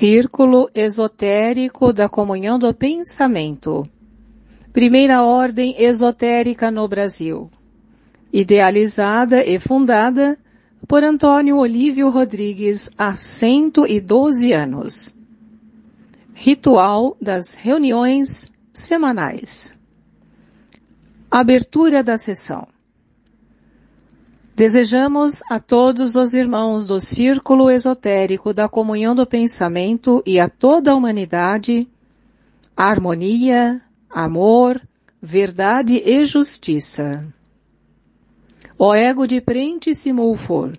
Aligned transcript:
Círculo 0.00 0.70
Esotérico 0.74 1.92
da 1.92 2.08
Comunhão 2.08 2.58
do 2.58 2.72
Pensamento. 2.72 3.86
Primeira 4.72 5.22
ordem 5.22 5.74
esotérica 5.76 6.70
no 6.70 6.88
Brasil. 6.88 7.50
Idealizada 8.32 9.44
e 9.44 9.58
fundada 9.58 10.38
por 10.88 11.04
Antônio 11.04 11.58
Olívio 11.58 12.08
Rodrigues 12.08 12.88
há 12.96 13.14
112 13.14 14.54
anos. 14.54 15.14
Ritual 16.32 17.14
das 17.20 17.52
reuniões 17.52 18.50
semanais. 18.72 19.78
Abertura 21.30 22.02
da 22.02 22.16
sessão. 22.16 22.66
Desejamos 24.60 25.42
a 25.48 25.58
todos 25.58 26.16
os 26.16 26.34
irmãos 26.34 26.84
do 26.84 27.00
Círculo 27.00 27.70
Esotérico 27.70 28.52
da 28.52 28.68
Comunhão 28.68 29.14
do 29.14 29.24
Pensamento 29.24 30.22
e 30.26 30.38
a 30.38 30.50
toda 30.50 30.90
a 30.90 30.94
humanidade 30.94 31.88
harmonia, 32.76 33.80
amor, 34.10 34.78
verdade 35.18 36.02
e 36.04 36.26
justiça. 36.26 37.26
Ó 38.78 38.94
ego 38.94 39.26
de 39.26 39.40
Prente 39.40 39.94
Simulfor, 39.94 40.76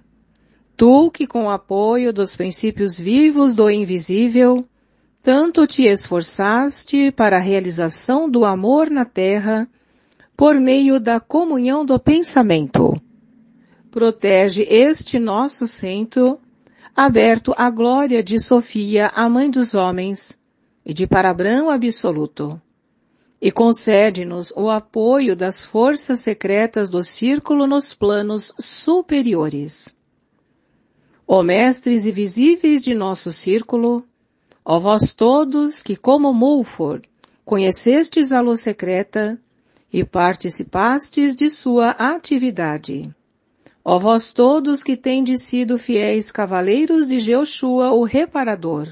tu 0.77 1.09
que 1.09 1.25
com 1.25 1.45
o 1.45 1.49
apoio 1.49 2.13
dos 2.13 2.35
princípios 2.35 2.99
vivos 2.99 3.55
do 3.55 3.67
invisível, 3.67 4.63
tanto 5.23 5.65
te 5.65 5.85
esforçaste 5.85 7.11
para 7.11 7.37
a 7.37 7.41
realização 7.41 8.29
do 8.29 8.45
amor 8.45 8.91
na 8.91 9.05
terra, 9.05 9.67
por 10.37 10.53
meio 10.59 10.99
da 10.99 11.19
comunhão 11.19 11.83
do 11.83 11.97
pensamento 11.97 12.93
protege 13.91 14.65
este 14.69 15.19
nosso 15.19 15.67
centro, 15.67 16.39
aberto 16.95 17.53
à 17.57 17.69
glória 17.69 18.23
de 18.23 18.39
Sofia, 18.39 19.11
a 19.13 19.27
mãe 19.27 19.51
dos 19.51 19.73
homens, 19.73 20.39
e 20.85 20.93
de 20.93 21.05
Parabrão 21.05 21.69
absoluto. 21.69 22.59
E 23.39 23.51
concede-nos 23.51 24.51
o 24.55 24.69
apoio 24.69 25.35
das 25.35 25.65
forças 25.65 26.21
secretas 26.21 26.89
do 26.89 27.03
círculo 27.03 27.67
nos 27.67 27.93
planos 27.93 28.53
superiores. 28.57 29.93
Ó 31.27 31.43
mestres 31.43 32.05
e 32.05 32.11
visíveis 32.11 32.81
de 32.81 32.93
nosso 32.93 33.31
círculo, 33.31 34.05
ó 34.63 34.79
vós 34.79 35.13
todos 35.13 35.83
que 35.83 35.95
como 35.95 36.33
Mulford 36.33 37.09
conhecestes 37.43 38.31
a 38.31 38.39
luz 38.41 38.61
secreta 38.61 39.39
e 39.91 40.03
participastes 40.03 41.35
de 41.35 41.49
sua 41.49 41.89
atividade 41.91 43.13
Ó 43.83 43.97
vós 43.97 44.31
todos 44.31 44.83
que 44.83 44.95
tendes 44.95 45.41
sido 45.43 45.79
fiéis 45.79 46.31
cavaleiros 46.31 47.07
de 47.07 47.19
Jeoshua, 47.19 47.91
o 47.91 48.03
reparador, 48.03 48.87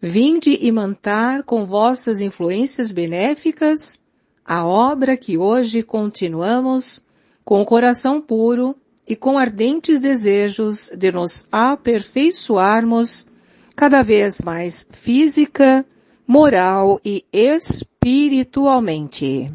vinde 0.00 0.56
imantar 0.60 1.42
com 1.42 1.64
vossas 1.64 2.20
influências 2.20 2.92
benéficas 2.92 4.00
a 4.44 4.64
obra 4.66 5.16
que 5.16 5.38
hoje 5.38 5.82
continuamos 5.82 7.02
com 7.44 7.62
o 7.62 7.66
coração 7.66 8.20
puro 8.20 8.76
e 9.06 9.14
com 9.16 9.38
ardentes 9.38 10.00
desejos 10.00 10.92
de 10.94 11.10
nos 11.10 11.48
aperfeiçoarmos 11.50 13.26
cada 13.74 14.02
vez 14.02 14.42
mais 14.42 14.86
física, 14.90 15.86
moral 16.26 17.00
e 17.02 17.24
espiritualmente. 17.32 19.46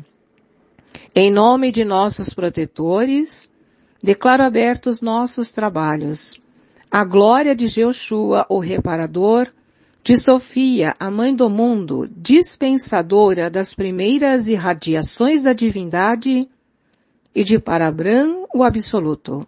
Em 1.14 1.32
nome 1.32 1.72
de 1.72 1.86
nossos 1.86 2.34
protetores, 2.34 3.53
declaro 4.04 4.44
abertos 4.44 5.00
nossos 5.00 5.54
trabalhos. 5.54 6.38
A 6.92 7.06
glória 7.06 7.56
de 7.56 7.68
Jeoshua, 7.68 8.46
o 8.50 8.60
reparador, 8.60 9.48
de 10.04 10.18
Sofia, 10.18 10.94
a 11.00 11.10
mãe 11.10 11.34
do 11.34 11.50
mundo, 11.50 12.10
dispensadora 12.14 13.50
das 13.50 13.74
primeiras 13.74 14.50
irradiações 14.50 15.44
da 15.44 15.54
divindade, 15.54 16.50
e 17.34 17.44
de 17.44 17.58
Parabram, 17.58 18.46
o 18.54 18.64
absoluto. 18.64 19.48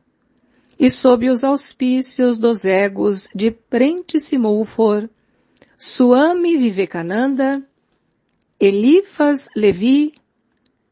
E 0.79 0.89
sob 0.89 1.29
os 1.29 1.43
auspícios 1.43 2.37
dos 2.37 2.65
egos 2.65 3.29
de 3.35 3.51
Prente 3.51 4.19
Simulfor, 4.19 5.07
Suami 5.77 6.57
Vivekananda, 6.57 7.61
Elifas 8.59 9.49
Levi 9.55 10.13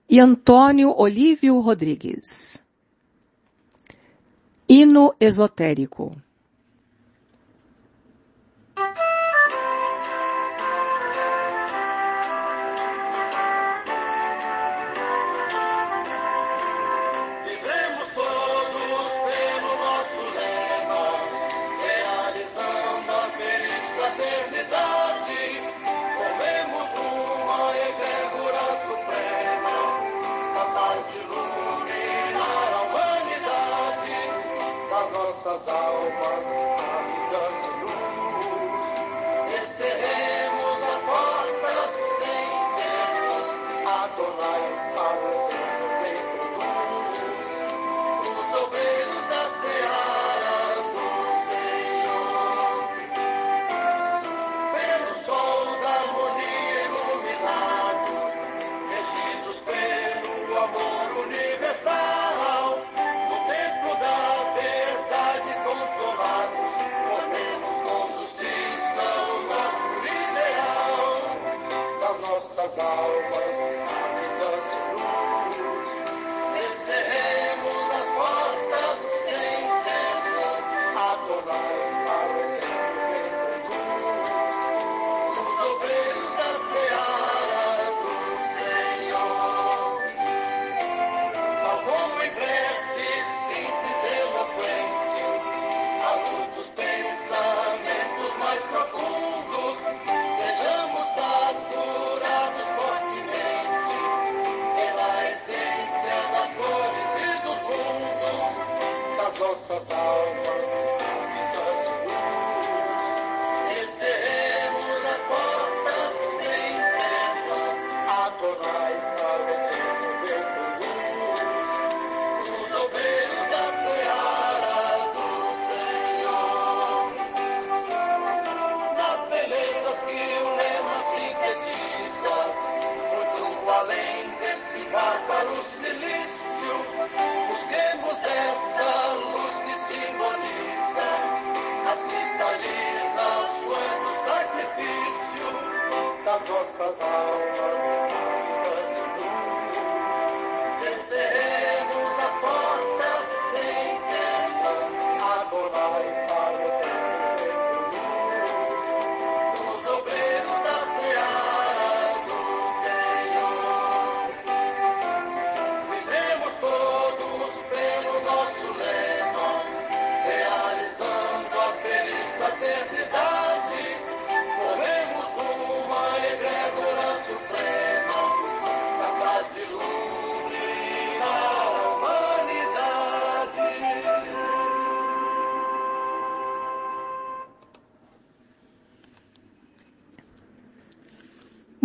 e 0.07 0.19
Antônio 0.19 0.93
Olívio 0.95 1.59
Rodrigues. 1.59 2.62
Hino 4.67 5.13
esotérico 5.19 6.15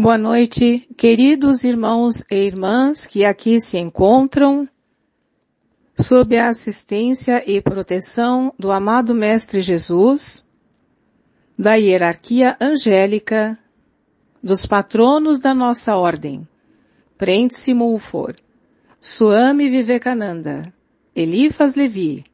Boa 0.08 0.16
noite, 0.16 0.88
queridos 0.96 1.64
irmãos 1.64 2.24
e 2.30 2.34
irmãs 2.34 3.04
que 3.04 3.26
aqui 3.26 3.60
se 3.60 3.76
encontram, 3.76 4.66
sob 6.00 6.34
a 6.34 6.48
assistência 6.48 7.44
e 7.46 7.60
proteção 7.60 8.50
do 8.58 8.72
amado 8.72 9.14
Mestre 9.14 9.60
Jesus, 9.60 10.42
da 11.58 11.74
hierarquia 11.74 12.56
angélica, 12.58 13.58
dos 14.42 14.64
patronos 14.64 15.40
da 15.40 15.52
nossa 15.52 15.94
ordem, 15.94 16.48
Prente-se 17.18 17.74
Mulfor, 17.74 18.34
Suame 18.98 19.68
Vivekananda, 19.68 20.72
Elifas 21.14 21.74
Levi, 21.74 22.24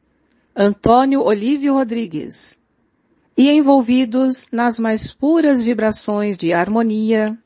Antônio 0.55 1.21
Olívio 1.21 1.73
Rodrigues, 1.73 2.57
e 3.37 3.49
envolvidos 3.51 4.47
nas 4.49 4.79
mais 4.79 5.13
puras 5.13 5.61
vibrações 5.61 6.37
de 6.37 6.53
harmonia, 6.53 7.37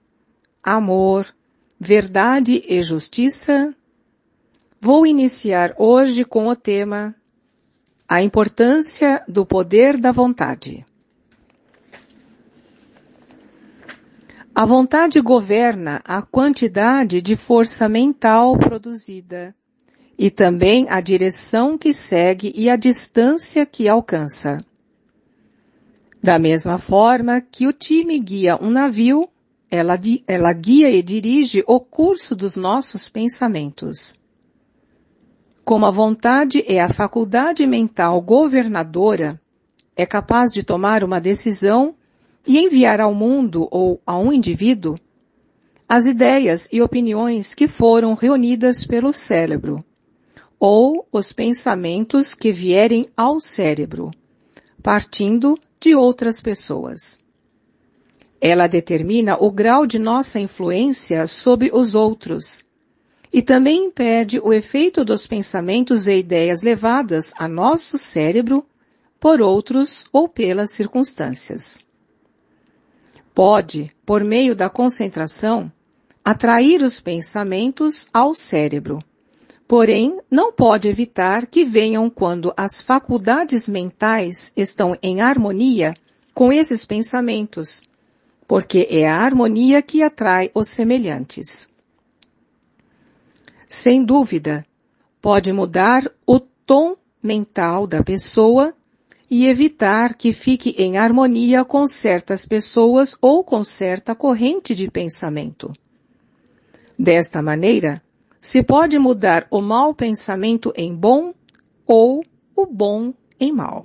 amor, 0.64 1.34
verdade 1.80 2.64
e 2.68 2.82
justiça, 2.82 3.74
vou 4.80 5.06
iniciar 5.06 5.74
hoje 5.78 6.24
com 6.24 6.48
o 6.48 6.56
tema 6.56 7.16
A 8.08 8.22
importância 8.22 9.24
do 9.28 9.46
poder 9.46 9.98
da 9.98 10.12
vontade. 10.12 10.86
A 14.54 14.66
vontade 14.66 15.22
governa 15.22 16.02
a 16.04 16.22
quantidade 16.22 17.22
de 17.22 17.36
força 17.36 17.88
mental 17.88 18.58
produzida 18.58 19.56
e 20.18 20.30
também 20.30 20.86
a 20.90 21.00
direção 21.00 21.78
que 21.78 21.94
segue 21.94 22.52
e 22.54 22.70
a 22.70 22.76
distância 22.76 23.66
que 23.66 23.88
alcança. 23.88 24.58
Da 26.22 26.38
mesma 26.38 26.78
forma 26.78 27.40
que 27.40 27.66
o 27.68 27.72
time 27.72 28.20
guia 28.20 28.62
um 28.62 28.70
navio, 28.70 29.30
ela, 29.70 30.00
ela 30.28 30.54
guia 30.54 30.90
e 30.90 31.04
dirige 31.04 31.64
o 31.68 31.80
curso 31.80 32.36
dos 32.36 32.56
nossos 32.56 33.08
pensamentos. 33.08 34.20
Como 35.64 35.86
a 35.86 35.92
vontade 35.92 36.64
é 36.68 36.82
a 36.82 36.90
faculdade 36.90 37.66
mental 37.68 38.20
governadora, 38.22 39.40
é 39.96 40.06
capaz 40.06 40.52
de 40.52 40.64
tomar 40.64 41.04
uma 41.04 41.20
decisão 41.20 41.96
e 42.48 42.58
enviar 42.58 43.00
ao 43.00 43.14
mundo 43.14 43.68
ou 43.70 44.02
a 44.06 44.18
um 44.18 44.34
indivíduo 44.34 44.98
as 45.88 46.06
ideias 46.06 46.68
e 46.72 46.82
opiniões 46.82 47.54
que 47.54 47.68
foram 47.68 48.14
reunidas 48.14 48.86
pelo 48.86 49.12
cérebro, 49.12 49.84
ou 50.60 51.08
os 51.12 51.34
pensamentos 51.34 52.36
que 52.36 52.52
vierem 52.52 53.08
ao 53.18 53.40
cérebro, 53.40 54.12
partindo 54.84 55.58
de 55.80 55.96
outras 55.96 56.40
pessoas. 56.40 57.20
Ela 58.42 58.68
determina 58.68 59.38
o 59.38 59.52
grau 59.52 59.86
de 59.86 60.00
nossa 60.00 60.40
influência 60.40 61.28
sobre 61.28 61.72
os 61.74 61.94
outros 61.94 62.64
e 63.32 63.42
também 63.42 63.88
impede 63.88 64.40
o 64.40 64.52
efeito 64.52 65.06
dos 65.06 65.28
pensamentos 65.28 66.08
e 66.08 66.18
ideias 66.18 66.64
levadas 66.64 67.34
a 67.38 67.48
nosso 67.48 67.98
cérebro 67.98 68.66
por 69.20 69.42
outros 69.42 70.08
ou 70.12 70.28
pelas 70.28 70.72
circunstâncias. 70.72 71.84
Pode, 73.36 73.92
por 74.06 74.24
meio 74.24 74.56
da 74.56 74.70
concentração, 74.70 75.72
atrair 76.24 76.82
os 76.82 77.00
pensamentos 77.00 78.08
ao 78.14 78.34
cérebro. 78.34 79.00
Porém, 79.68 80.20
não 80.32 80.52
pode 80.52 80.88
evitar 80.88 81.46
que 81.46 81.64
venham 81.64 82.10
quando 82.10 82.52
as 82.58 82.82
faculdades 82.82 83.70
mentais 83.70 84.52
estão 84.58 84.98
em 85.04 85.22
harmonia 85.22 85.94
com 86.34 86.52
esses 86.52 86.86
pensamentos 86.86 87.84
porque 88.50 88.88
é 88.90 89.08
a 89.08 89.16
harmonia 89.16 89.80
que 89.80 90.02
atrai 90.02 90.50
os 90.56 90.70
semelhantes. 90.70 91.70
Sem 93.68 94.04
dúvida, 94.04 94.66
pode 95.22 95.54
mudar 95.54 96.12
o 96.26 96.40
tom 96.40 96.96
mental 97.22 97.86
da 97.86 98.04
pessoa 98.04 98.74
e 99.30 99.46
evitar 99.46 100.16
que 100.16 100.34
fique 100.34 100.72
em 100.80 100.98
harmonia 100.98 101.64
com 101.64 101.86
certas 101.86 102.48
pessoas 102.48 103.16
ou 103.22 103.44
com 103.44 103.64
certa 103.64 104.16
corrente 104.16 104.74
de 104.74 104.90
pensamento. 104.90 105.72
Desta 106.98 107.44
maneira, 107.44 108.02
se 108.42 108.64
pode 108.64 108.98
mudar 108.98 109.46
o 109.52 109.62
mau 109.62 109.94
pensamento 109.94 110.74
em 110.76 110.96
bom 110.96 111.36
ou 111.86 112.26
o 112.56 112.66
bom 112.66 113.14
em 113.40 113.52
mal. 113.52 113.84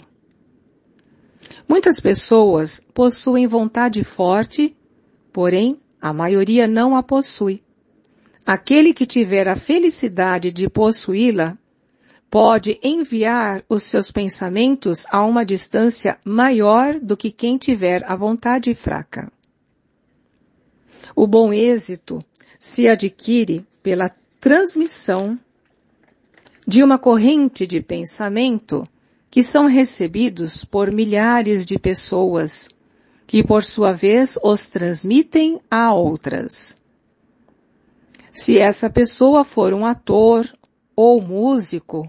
Muitas 1.68 2.00
pessoas 2.00 2.80
possuem 2.92 3.46
vontade 3.46 4.02
forte, 4.04 4.76
porém 5.32 5.80
a 6.00 6.12
maioria 6.12 6.66
não 6.66 6.94
a 6.94 7.02
possui. 7.02 7.62
Aquele 8.46 8.92
que 8.92 9.06
tiver 9.06 9.48
a 9.48 9.56
felicidade 9.56 10.52
de 10.52 10.68
possuí-la 10.68 11.56
pode 12.30 12.78
enviar 12.82 13.64
os 13.68 13.84
seus 13.84 14.10
pensamentos 14.10 15.06
a 15.10 15.24
uma 15.24 15.44
distância 15.44 16.18
maior 16.24 16.98
do 17.00 17.16
que 17.16 17.30
quem 17.30 17.56
tiver 17.56 18.04
a 18.10 18.16
vontade 18.16 18.74
fraca. 18.74 19.32
O 21.14 21.26
bom 21.26 21.52
êxito 21.52 22.18
se 22.58 22.88
adquire 22.88 23.64
pela 23.82 24.10
transmissão 24.40 25.38
de 26.66 26.82
uma 26.82 26.98
corrente 26.98 27.66
de 27.66 27.80
pensamento 27.80 28.84
que 29.34 29.42
são 29.42 29.66
recebidos 29.66 30.64
por 30.64 30.92
milhares 30.92 31.66
de 31.66 31.76
pessoas, 31.76 32.68
que 33.26 33.42
por 33.42 33.64
sua 33.64 33.90
vez 33.90 34.38
os 34.44 34.68
transmitem 34.68 35.60
a 35.68 35.92
outras. 35.92 36.80
Se 38.30 38.56
essa 38.56 38.88
pessoa 38.88 39.42
for 39.42 39.74
um 39.74 39.84
ator 39.84 40.46
ou 40.94 41.20
músico, 41.20 42.08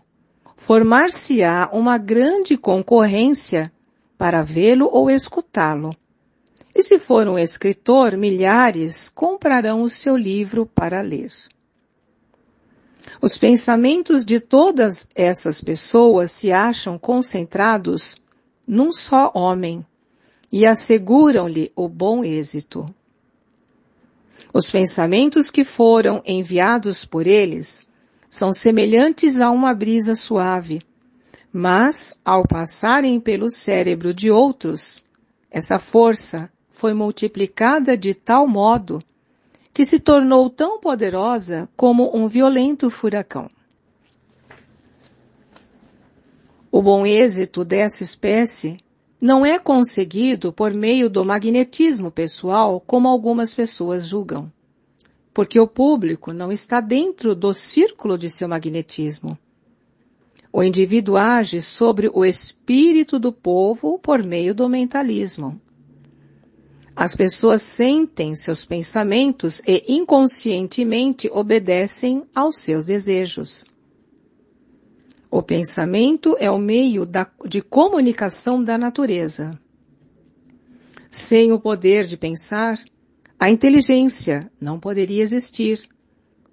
formar-se-á 0.56 1.72
uma 1.74 1.98
grande 1.98 2.56
concorrência 2.56 3.74
para 4.20 4.44
vê-lo 4.44 4.88
ou 4.94 5.10
escutá-lo. 5.10 5.96
E 6.76 6.84
se 6.84 7.00
for 7.00 7.28
um 7.28 7.40
escritor, 7.40 8.16
milhares 8.16 9.10
comprarão 9.10 9.82
o 9.82 9.90
seu 9.90 10.16
livro 10.16 10.64
para 10.64 11.02
ler. 11.02 11.32
Os 13.22 13.38
pensamentos 13.38 14.26
de 14.26 14.40
todas 14.40 15.08
essas 15.16 15.62
pessoas 15.62 16.32
se 16.32 16.52
acham 16.52 16.98
concentrados 16.98 18.18
num 18.68 18.92
só 18.92 19.32
homem 19.34 19.86
e 20.52 20.66
asseguram-lhe 20.66 21.72
o 21.76 21.88
bom 21.88 22.24
êxito. 22.24 22.86
Os 24.54 24.70
pensamentos 24.70 25.50
que 25.50 25.64
foram 25.64 26.22
enviados 26.26 27.06
por 27.06 27.28
eles 27.28 27.88
são 28.30 28.52
semelhantes 28.52 29.40
a 29.40 29.50
uma 29.50 29.74
brisa 29.74 30.16
suave, 30.16 30.82
mas 31.52 32.18
ao 32.24 32.46
passarem 32.48 33.20
pelo 33.20 33.50
cérebro 33.50 34.14
de 34.14 34.30
outros, 34.30 35.04
essa 35.50 35.80
força 35.80 36.50
foi 36.70 36.94
multiplicada 36.94 37.98
de 37.98 38.14
tal 38.14 38.46
modo 38.48 39.00
que 39.76 39.86
se 39.86 40.00
tornou 40.00 40.50
tão 40.50 40.80
poderosa 40.80 41.68
como 41.76 42.16
um 42.16 42.30
violento 42.30 42.90
furacão. 42.90 43.50
O 46.72 46.82
bom 46.82 47.06
êxito 47.06 47.66
dessa 47.66 48.02
espécie 48.02 48.80
não 49.22 49.46
é 49.46 49.60
conseguido 49.60 50.54
por 50.54 50.74
meio 50.74 51.10
do 51.10 51.26
magnetismo 51.26 52.10
pessoal 52.10 52.80
como 52.80 53.10
algumas 53.10 53.54
pessoas 53.54 54.08
julgam, 54.08 54.50
porque 55.34 55.60
o 55.60 55.68
público 55.68 56.32
não 56.32 56.54
está 56.54 56.80
dentro 56.80 57.36
do 57.36 57.54
círculo 57.54 58.18
de 58.18 58.30
seu 58.30 58.48
magnetismo. 58.48 59.38
O 60.54 60.64
indivíduo 60.64 61.18
age 61.18 61.62
sobre 61.62 62.10
o 62.14 62.24
espírito 62.24 63.20
do 63.20 63.34
povo 63.34 64.00
por 64.00 64.24
meio 64.24 64.56
do 64.56 64.70
mentalismo. 64.70 65.60
As 66.96 67.14
pessoas 67.14 67.62
sentem 67.62 68.36
seus 68.36 68.64
pensamentos 68.64 69.62
e 69.68 69.84
inconscientemente 69.94 71.30
obedecem 71.30 72.24
aos 72.34 72.60
seus 72.60 72.86
desejos. 72.86 73.66
O 75.30 75.44
pensamento 75.44 76.38
é 76.40 76.50
o 76.50 76.58
meio 76.58 77.06
da, 77.06 77.30
de 77.46 77.62
comunicação 77.62 78.64
da 78.64 78.78
natureza. 78.78 79.60
Sem 81.10 81.52
o 81.52 81.60
poder 81.60 82.06
de 82.06 82.16
pensar, 82.16 82.80
a 83.38 83.50
inteligência 83.50 84.50
não 84.62 84.80
poderia 84.80 85.22
existir, 85.22 85.90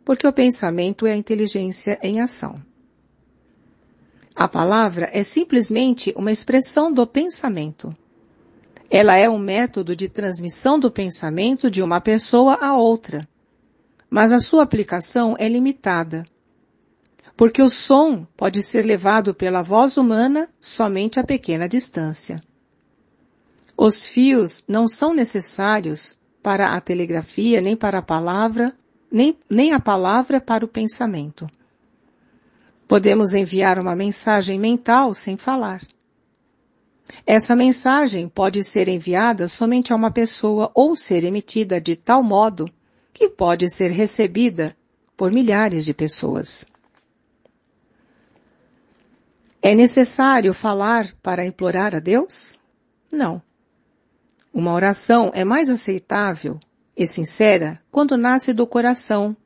porque 0.04 0.26
o 0.26 0.32
pensamento 0.32 1.06
é 1.06 1.12
a 1.12 1.16
inteligência 1.16 2.00
em 2.02 2.20
ação. 2.20 2.60
A 4.34 4.48
palavra 4.48 5.08
é 5.12 5.22
simplesmente 5.22 6.12
uma 6.16 6.32
expressão 6.32 6.92
do 6.92 7.06
pensamento. 7.06 7.96
Ela 8.94 9.16
é 9.16 9.26
um 9.26 9.38
método 9.38 9.96
de 9.96 10.06
transmissão 10.06 10.78
do 10.78 10.90
pensamento 10.90 11.70
de 11.70 11.82
uma 11.82 11.98
pessoa 11.98 12.58
a 12.60 12.76
outra. 12.76 13.26
Mas 14.10 14.32
a 14.32 14.38
sua 14.38 14.62
aplicação 14.62 15.34
é 15.38 15.48
limitada. 15.48 16.26
Porque 17.34 17.62
o 17.62 17.70
som 17.70 18.26
pode 18.36 18.62
ser 18.62 18.84
levado 18.84 19.32
pela 19.32 19.62
voz 19.62 19.96
humana 19.96 20.46
somente 20.60 21.18
a 21.18 21.24
pequena 21.24 21.66
distância. 21.66 22.42
Os 23.78 24.04
fios 24.04 24.62
não 24.68 24.86
são 24.86 25.14
necessários 25.14 26.14
para 26.42 26.76
a 26.76 26.80
telegrafia, 26.80 27.62
nem 27.62 27.74
para 27.74 28.00
a 28.00 28.02
palavra, 28.02 28.74
nem, 29.10 29.38
nem 29.48 29.72
a 29.72 29.80
palavra 29.80 30.38
para 30.38 30.66
o 30.66 30.68
pensamento. 30.68 31.48
Podemos 32.86 33.32
enviar 33.32 33.78
uma 33.78 33.96
mensagem 33.96 34.60
mental 34.60 35.14
sem 35.14 35.38
falar. 35.38 35.80
Essa 37.26 37.54
mensagem 37.54 38.28
pode 38.28 38.62
ser 38.64 38.88
enviada 38.88 39.48
somente 39.48 39.92
a 39.92 39.96
uma 39.96 40.10
pessoa 40.10 40.70
ou 40.74 40.96
ser 40.96 41.24
emitida 41.24 41.80
de 41.80 41.96
tal 41.96 42.22
modo 42.22 42.68
que 43.12 43.28
pode 43.28 43.68
ser 43.68 43.90
recebida 43.90 44.76
por 45.16 45.30
milhares 45.30 45.84
de 45.84 45.92
pessoas. 45.92 46.66
É 49.60 49.74
necessário 49.74 50.52
falar 50.52 51.12
para 51.22 51.46
implorar 51.46 51.94
a 51.94 52.00
Deus? 52.00 52.58
Não. 53.12 53.40
Uma 54.52 54.72
oração 54.72 55.30
é 55.34 55.44
mais 55.44 55.70
aceitável 55.70 56.58
e 56.96 57.06
sincera 57.06 57.80
quando 57.90 58.16
nasce 58.16 58.52
do 58.52 58.66
coração 58.66 59.36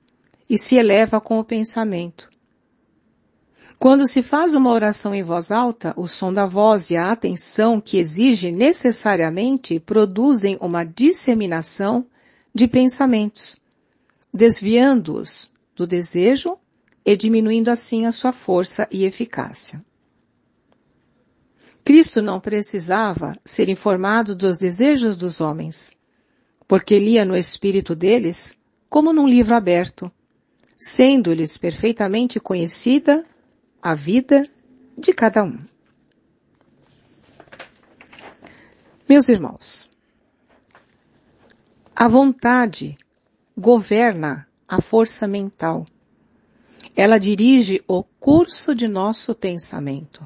e 0.49 0.57
se 0.57 0.77
eleva 0.77 1.21
com 1.21 1.39
o 1.39 1.45
pensamento. 1.45 2.31
Quando 3.79 4.07
se 4.07 4.23
faz 4.23 4.55
uma 4.55 4.71
oração 4.71 5.15
em 5.15 5.23
voz 5.23 5.53
alta, 5.53 5.93
o 5.97 6.09
som 6.09 6.33
da 6.33 6.47
voz 6.47 6.91
e 6.91 6.97
a 6.97 7.13
atenção 7.13 7.81
que 7.81 7.99
exige 7.99 8.51
necessariamente 8.51 9.79
produzem 9.79 10.57
uma 10.61 10.83
disseminação 10.83 12.07
de 12.55 12.67
pensamentos, 12.67 13.61
desviando-os 14.33 15.51
do 15.75 15.87
desejo 15.87 16.57
e 17.05 17.15
diminuindo 17.17 17.69
assim 17.69 18.07
a 18.07 18.13
sua 18.13 18.33
força 18.33 18.89
e 18.91 19.05
eficácia. 19.05 19.85
Cristo 21.85 22.23
não 22.23 22.41
precisava 22.41 23.37
ser 23.45 23.69
informado 23.69 24.35
dos 24.35 24.57
desejos 24.57 25.17
dos 25.17 25.41
homens, 25.41 25.95
porque 26.67 26.99
lia 26.99 27.25
no 27.27 27.37
espírito 27.37 27.95
deles 27.95 28.59
como 28.89 29.13
num 29.13 29.29
livro 29.29 29.55
aberto, 29.55 30.11
sendo-lhes 30.79 31.59
perfeitamente 31.59 32.41
conhecida 32.41 33.25
a 33.87 33.95
vida 33.95 34.43
de 34.99 35.13
cada 35.13 35.45
um. 35.45 35.61
Meus 39.09 39.29
irmãos, 39.29 39.89
a 41.95 42.09
vontade 42.09 42.99
governa 43.57 44.49
a 44.67 44.81
força 44.83 45.29
mental. 45.29 45.87
Ela 46.97 47.17
dirige 47.17 47.81
o 47.87 48.03
curso 48.03 48.75
de 48.75 48.89
nosso 48.89 49.37
pensamento. 49.37 50.21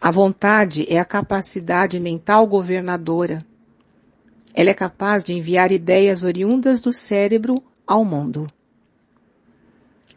A 0.00 0.10
vontade 0.10 0.92
é 0.92 0.98
a 0.98 1.04
capacidade 1.04 2.00
mental 2.00 2.48
governadora. 2.48 3.46
Ela 4.52 4.70
é 4.70 4.74
capaz 4.74 5.22
de 5.22 5.34
enviar 5.34 5.70
ideias 5.70 6.24
oriundas 6.24 6.80
do 6.80 6.92
cérebro 6.92 7.62
ao 7.86 8.04
mundo. 8.04 8.48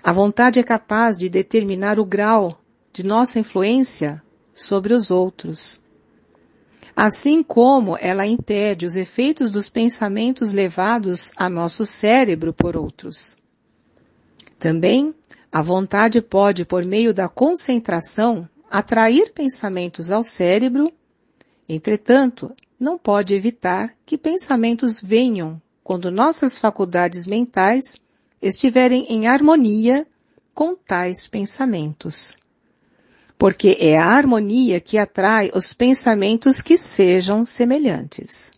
A 0.01 0.13
vontade 0.13 0.59
é 0.59 0.63
capaz 0.63 1.17
de 1.17 1.27
determinar 1.27 1.99
o 1.99 2.05
grau 2.05 2.59
de 2.93 3.05
nossa 3.05 3.39
influência 3.39 4.23
sobre 4.53 4.93
os 4.93 5.11
outros. 5.11 5.81
Assim 6.95 7.43
como 7.43 7.97
ela 7.99 8.25
impede 8.25 8.85
os 8.85 8.95
efeitos 8.95 9.51
dos 9.51 9.69
pensamentos 9.69 10.51
levados 10.51 11.31
a 11.35 11.49
nosso 11.49 11.85
cérebro 11.85 12.53
por 12.53 12.75
outros. 12.75 13.37
Também, 14.57 15.13
a 15.51 15.61
vontade 15.61 16.21
pode, 16.21 16.65
por 16.65 16.83
meio 16.85 17.13
da 17.13 17.27
concentração, 17.27 18.47
atrair 18.69 19.31
pensamentos 19.33 20.11
ao 20.11 20.23
cérebro, 20.23 20.91
entretanto, 21.67 22.53
não 22.79 22.97
pode 22.97 23.33
evitar 23.33 23.93
que 24.05 24.17
pensamentos 24.17 25.01
venham 25.01 25.61
quando 25.83 26.11
nossas 26.11 26.59
faculdades 26.59 27.25
mentais 27.25 27.99
estiverem 28.41 29.05
em 29.09 29.27
harmonia 29.27 30.07
com 30.53 30.75
tais 30.75 31.27
pensamentos. 31.27 32.37
Porque 33.37 33.77
é 33.79 33.97
a 33.97 34.05
harmonia 34.05 34.79
que 34.79 34.97
atrai 34.97 35.51
os 35.53 35.73
pensamentos 35.73 36.61
que 36.61 36.77
sejam 36.77 37.45
semelhantes. 37.45 38.53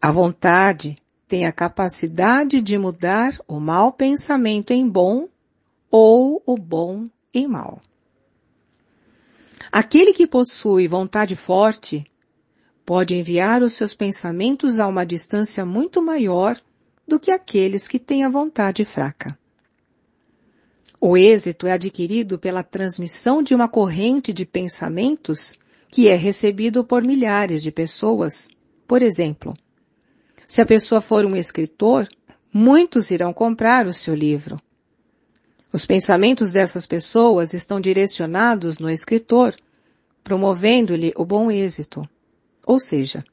A 0.00 0.10
vontade 0.10 0.96
tem 1.26 1.46
a 1.46 1.52
capacidade 1.52 2.60
de 2.60 2.76
mudar 2.76 3.38
o 3.48 3.58
mau 3.58 3.92
pensamento 3.92 4.72
em 4.72 4.88
bom 4.88 5.28
ou 5.90 6.42
o 6.44 6.56
bom 6.56 7.04
em 7.32 7.46
mal. 7.46 7.80
Aquele 9.70 10.12
que 10.12 10.26
possui 10.26 10.86
vontade 10.86 11.34
forte 11.34 12.04
pode 12.84 13.14
enviar 13.14 13.62
os 13.62 13.72
seus 13.72 13.94
pensamentos 13.94 14.78
a 14.78 14.86
uma 14.86 15.06
distância 15.06 15.64
muito 15.64 16.02
maior 16.02 16.60
do 17.06 17.20
que 17.20 17.30
aqueles 17.30 17.86
que 17.86 17.98
têm 17.98 18.24
a 18.24 18.28
vontade 18.28 18.84
fraca. 18.84 19.38
O 21.00 21.16
êxito 21.16 21.66
é 21.66 21.72
adquirido 21.72 22.38
pela 22.38 22.62
transmissão 22.62 23.42
de 23.42 23.54
uma 23.54 23.68
corrente 23.68 24.32
de 24.32 24.46
pensamentos 24.46 25.58
que 25.88 26.08
é 26.08 26.16
recebido 26.16 26.82
por 26.82 27.02
milhares 27.02 27.62
de 27.62 27.70
pessoas. 27.70 28.48
Por 28.86 29.02
exemplo, 29.02 29.52
se 30.46 30.62
a 30.62 30.66
pessoa 30.66 31.00
for 31.00 31.24
um 31.24 31.36
escritor, 31.36 32.08
muitos 32.52 33.10
irão 33.10 33.32
comprar 33.32 33.86
o 33.86 33.92
seu 33.92 34.14
livro. 34.14 34.56
Os 35.72 35.84
pensamentos 35.84 36.52
dessas 36.52 36.86
pessoas 36.86 37.52
estão 37.52 37.80
direcionados 37.80 38.78
no 38.78 38.88
escritor, 38.88 39.54
promovendo-lhe 40.22 41.12
o 41.16 41.24
bom 41.24 41.50
êxito. 41.50 42.08
Ou 42.66 42.78
seja, 42.78 43.24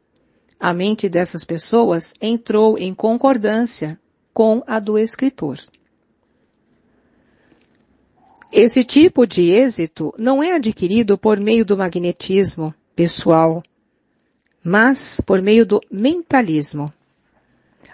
a 0.62 0.76
mente 0.76 1.10
dessas 1.10 1.44
pessoas 1.44 2.14
entrou 2.22 2.78
em 2.78 2.94
concordância 2.94 4.00
com 4.32 4.62
a 4.68 4.78
do 4.78 4.96
escritor. 4.96 5.58
Esse 8.52 8.84
tipo 8.84 9.26
de 9.26 9.50
êxito 9.50 10.14
não 10.20 10.44
é 10.44 10.54
adquirido 10.54 11.18
por 11.18 11.40
meio 11.40 11.66
do 11.66 11.76
magnetismo 11.76 12.72
pessoal, 12.96 13.64
mas 14.64 15.20
por 15.26 15.42
meio 15.42 15.66
do 15.66 15.82
mentalismo. 15.90 16.94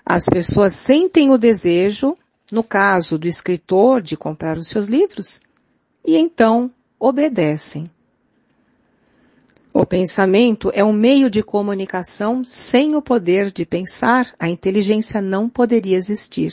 As 0.05 0.25
pessoas 0.25 0.74
sentem 0.74 1.29
o 1.31 1.38
desejo 1.38 2.17
no 2.51 2.63
caso 2.63 3.17
do 3.17 3.27
escritor 3.27 4.01
de 4.01 4.17
comprar 4.17 4.57
os 4.57 4.67
seus 4.67 4.88
livros, 4.88 5.41
e 6.03 6.17
então 6.17 6.69
obedecem. 7.00 7.86
O 9.79 9.86
pensamento 9.86 10.72
é 10.74 10.84
um 10.84 10.91
meio 10.91 11.29
de 11.29 11.43
comunicação 11.43 12.43
sem 12.43 12.96
o 12.96 13.01
poder 13.01 13.51
de 13.51 13.63
pensar, 13.63 14.34
a 14.39 14.50
inteligência 14.50 15.22
não 15.22 15.48
poderia 15.48 15.96
existir, 15.96 16.51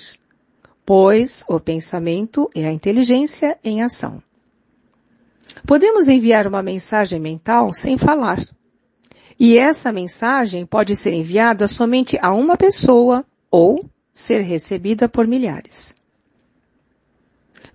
pois 0.85 1.43
o 1.49 1.59
pensamento 1.59 2.51
é 2.55 2.67
a 2.67 2.71
inteligência 2.71 3.59
em 3.65 3.83
ação. 3.83 4.23
Podemos 5.67 6.07
enviar 6.07 6.47
uma 6.47 6.63
mensagem 6.63 7.19
mental 7.19 7.73
sem 7.73 7.97
falar. 7.97 8.47
E 9.41 9.57
essa 9.57 9.91
mensagem 9.91 10.67
pode 10.67 10.95
ser 10.95 11.15
enviada 11.15 11.67
somente 11.67 12.19
a 12.21 12.31
uma 12.31 12.59
pessoa 12.59 13.25
ou 13.51 13.89
ser 14.13 14.43
recebida 14.43 15.09
por 15.09 15.27
milhares. 15.27 15.97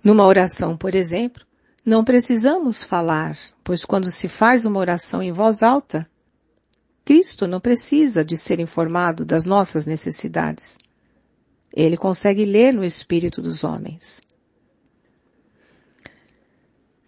Numa 0.00 0.24
oração, 0.24 0.76
por 0.76 0.94
exemplo, 0.94 1.44
não 1.90 2.04
precisamos 2.04 2.84
falar, 2.84 3.36
pois 3.64 3.84
quando 3.84 4.12
se 4.12 4.28
faz 4.28 4.64
uma 4.64 4.78
oração 4.78 5.20
em 5.20 5.32
voz 5.32 5.60
alta, 5.60 6.08
Cristo 7.04 7.48
não 7.48 7.58
precisa 7.60 8.24
de 8.24 8.36
ser 8.36 8.60
informado 8.60 9.24
das 9.24 9.44
nossas 9.44 9.86
necessidades. 9.86 10.78
Ele 11.74 11.96
consegue 11.96 12.44
ler 12.44 12.72
no 12.72 12.84
espírito 12.84 13.42
dos 13.42 13.64
homens. 13.64 14.22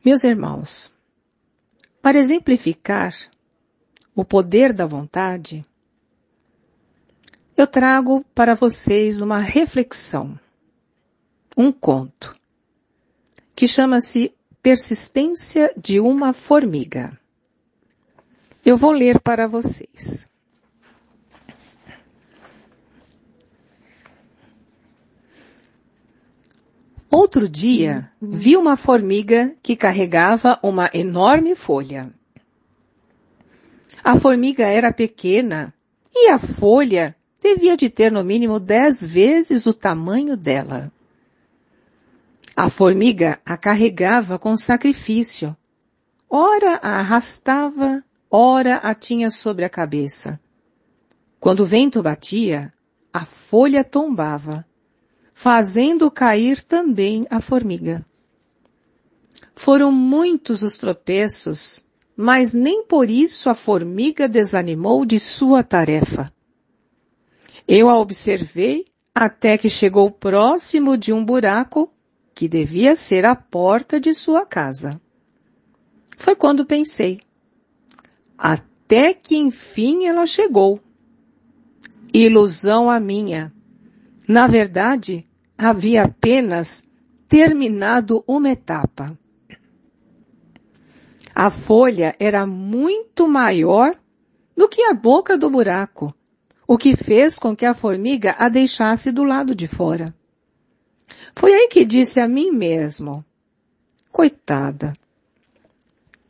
Meus 0.05 0.25
irmãos, 0.25 0.93
para 2.03 2.19
exemplificar 2.19 3.15
o 4.17 4.25
poder 4.25 4.73
da 4.73 4.85
vontade, 4.85 5.65
eu 7.57 7.69
trago 7.69 8.25
para 8.35 8.57
vocês 8.57 9.21
uma 9.21 9.39
reflexão, 9.39 10.37
um 11.57 11.71
conto, 11.71 12.35
que 13.55 13.69
chama-se 13.69 14.35
Persistência 14.63 15.73
de 15.77 15.99
uma 15.99 16.33
Formiga. 16.33 17.19
Eu 18.65 18.77
vou 18.77 18.93
ler 18.93 19.19
para 19.19 19.49
vocês. 19.49 20.29
Outro 27.11 27.49
dia, 27.49 28.09
vi 28.21 28.57
uma 28.57 28.77
formiga 28.77 29.53
que 29.61 29.75
carregava 29.75 30.61
uma 30.63 30.89
enorme 30.95 31.57
folha. 31.57 32.15
A 34.05 34.15
formiga 34.15 34.65
era 34.65 34.93
pequena 34.93 35.75
e 36.15 36.29
a 36.29 36.39
folha 36.39 37.17
devia 37.41 37.77
de 37.77 37.91
ter 37.91 38.13
no 38.13 38.23
mínimo 38.23 38.61
dez 38.61 39.05
vezes 39.05 39.67
o 39.67 39.75
tamanho 39.75 40.37
dela. 40.37 40.93
A 42.63 42.71
formiga 42.71 43.41
a 43.45 43.57
carregava 43.57 44.39
com 44.39 44.55
sacrifício. 44.55 45.57
Ora 46.31 46.79
a 46.81 47.01
arrastava, 47.01 48.05
ora 48.31 48.77
a 48.77 48.95
tinha 48.95 49.33
sobre 49.33 49.65
a 49.65 49.69
cabeça. 49.69 50.39
Quando 51.41 51.65
o 51.65 51.67
vento 51.67 52.01
batia, 52.01 52.73
a 53.13 53.25
folha 53.25 53.83
tombava, 53.83 54.65
fazendo 55.35 56.09
cair 56.09 56.63
também 56.63 57.27
a 57.29 57.41
formiga. 57.41 58.07
Foram 59.57 59.91
muitos 59.91 60.63
os 60.63 60.77
tropeços, 60.77 61.85
mas 62.17 62.55
nem 62.55 62.87
por 62.87 63.11
isso 63.11 63.51
a 63.51 63.57
formiga 63.57 64.29
desanimou 64.29 65.05
de 65.05 65.19
sua 65.19 65.65
tarefa. 65.65 66.33
Eu 67.67 67.91
a 67.91 67.99
observei 67.99 68.85
até 69.13 69.59
que 69.59 69.69
chegou 69.69 70.13
próximo 70.13 70.97
de 70.97 71.13
um 71.13 71.25
buraco 71.25 71.93
que 72.35 72.49
devia 72.49 72.97
ser 72.97 73.25
a 73.25 73.35
porta 73.35 74.01
de 74.01 74.15
sua 74.15 74.45
casa. 74.47 75.01
Foi 76.17 76.35
quando 76.35 76.67
pensei. 76.67 77.21
Até 78.37 79.15
que 79.15 79.37
enfim 79.37 80.07
ela 80.07 80.27
chegou. 80.27 80.81
Ilusão 82.13 82.91
a 82.91 83.01
minha. 83.01 83.53
Na 84.29 84.47
verdade, 84.47 85.27
havia 85.57 86.05
apenas 86.05 86.87
terminado 87.27 88.23
uma 88.27 88.51
etapa. 88.51 89.19
A 91.35 91.51
folha 91.51 92.15
era 92.19 92.47
muito 92.47 93.27
maior 93.27 93.97
do 94.57 94.69
que 94.69 94.83
a 94.83 94.93
boca 94.93 95.39
do 95.39 95.49
buraco, 95.49 96.15
o 96.67 96.77
que 96.77 96.95
fez 96.95 97.39
com 97.39 97.57
que 97.57 97.65
a 97.65 97.73
formiga 97.73 98.37
a 98.39 98.49
deixasse 98.49 99.11
do 99.11 99.25
lado 99.25 99.55
de 99.55 99.67
fora. 99.67 100.15
Foi 101.35 101.53
aí 101.53 101.69
que 101.69 101.85
disse 101.85 102.21
a 102.21 102.29
mim 102.29 102.51
mesmo, 102.51 103.25
coitada, 104.11 104.93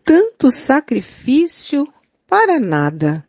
tanto 0.04 0.50
sacrifício 0.50 1.86
para 2.28 2.58
nada. 2.58 3.26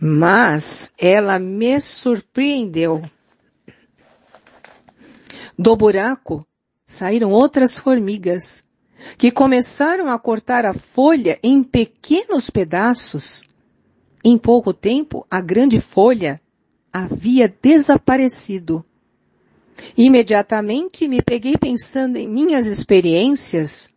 Mas 0.00 0.92
ela 0.98 1.38
me 1.38 1.78
surpreendeu. 1.80 3.02
Do 5.58 5.76
buraco 5.76 6.46
saíram 6.86 7.30
outras 7.30 7.78
formigas, 7.78 8.64
que 9.16 9.30
começaram 9.30 10.08
a 10.08 10.18
cortar 10.18 10.64
a 10.64 10.74
folha 10.74 11.38
em 11.42 11.62
pequenos 11.62 12.50
pedaços. 12.50 13.44
Em 14.24 14.36
pouco 14.36 14.74
tempo, 14.74 15.26
a 15.30 15.40
grande 15.40 15.80
folha 15.80 16.40
havia 16.92 17.48
desaparecido. 17.62 18.84
Imediatamente 19.96 21.06
me 21.08 21.22
peguei 21.22 21.56
pensando 21.56 22.16
em 22.16 22.28
minhas 22.28 22.66
experiências 22.66 23.92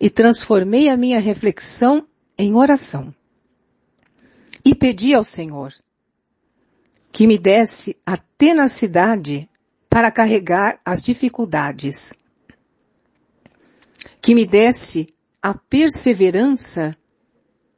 e 0.00 0.10
transformei 0.10 0.88
a 0.88 0.96
minha 0.96 1.20
reflexão 1.20 2.06
em 2.36 2.54
oração. 2.54 3.14
E 4.64 4.74
pedi 4.74 5.14
ao 5.14 5.24
Senhor 5.24 5.72
que 7.12 7.26
me 7.26 7.38
desse 7.38 7.96
a 8.04 8.16
tenacidade 8.16 9.48
para 9.88 10.10
carregar 10.10 10.80
as 10.84 11.02
dificuldades. 11.02 12.12
Que 14.20 14.34
me 14.34 14.44
desse 14.44 15.06
a 15.40 15.54
perseverança 15.54 16.96